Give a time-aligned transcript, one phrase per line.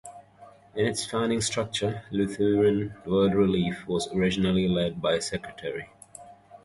[0.73, 5.89] In its founding structure, Lutheran World Relief was originally led by a secretary.